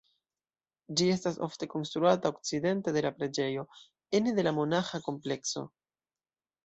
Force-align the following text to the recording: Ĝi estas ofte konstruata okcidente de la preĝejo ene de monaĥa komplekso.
Ĝi 1.01 1.09
estas 1.15 1.35
ofte 1.47 1.67
konstruata 1.73 2.31
okcidente 2.35 2.95
de 2.95 3.03
la 3.07 3.11
preĝejo 3.19 3.67
ene 4.21 4.35
de 4.41 4.55
monaĥa 4.61 5.03
komplekso. 5.11 5.65